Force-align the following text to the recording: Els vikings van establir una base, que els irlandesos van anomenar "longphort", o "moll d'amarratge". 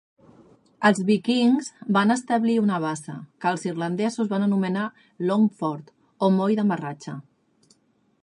Els 0.87 0.99
vikings 1.09 1.67
van 1.97 2.13
establir 2.13 2.55
una 2.61 2.79
base, 2.85 3.17
que 3.45 3.51
els 3.55 3.67
irlandesos 3.69 4.31
van 4.33 4.45
anomenar 4.47 4.85
"longphort", 5.33 5.95
o 6.25 6.31
"moll 6.39 6.57
d'amarratge". 6.61 7.17